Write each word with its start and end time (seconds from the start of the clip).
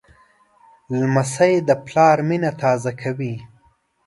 لمسی 0.99 1.53
د 1.67 1.69
پلار 1.85 2.17
مینه 2.27 2.51
تازه 2.61 2.91
کوي. 3.01 3.35